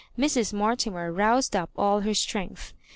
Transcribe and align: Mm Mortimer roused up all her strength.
Mm 0.17 0.53
Mortimer 0.53 1.11
roused 1.13 1.55
up 1.55 1.69
all 1.75 1.99
her 1.99 2.15
strength. 2.15 2.73